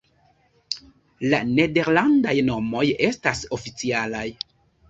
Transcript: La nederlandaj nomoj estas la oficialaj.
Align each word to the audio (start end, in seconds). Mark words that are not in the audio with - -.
La 1.33 1.41
nederlandaj 1.51 2.35
nomoj 2.49 2.83
estas 3.11 3.47
la 3.47 3.55
oficialaj. 3.59 4.27